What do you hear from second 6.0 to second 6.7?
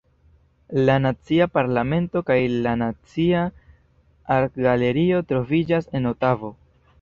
en Otavo.